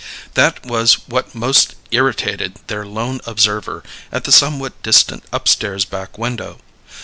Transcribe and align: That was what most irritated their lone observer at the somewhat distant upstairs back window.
That 0.33 0.65
was 0.65 0.93
what 1.07 1.35
most 1.35 1.75
irritated 1.91 2.55
their 2.65 2.87
lone 2.87 3.21
observer 3.27 3.83
at 4.11 4.23
the 4.23 4.31
somewhat 4.31 4.81
distant 4.81 5.23
upstairs 5.31 5.85
back 5.85 6.17
window. 6.17 6.57